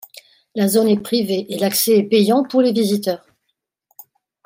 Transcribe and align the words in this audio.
La 0.55 0.67
zone 0.67 0.87
est 0.87 0.99
privée 0.99 1.45
et 1.53 1.59
l'accès 1.59 1.95
est 1.99 2.09
payant 2.09 2.41
pour 2.43 2.63
les 2.63 2.71
visiteurs. 2.71 3.23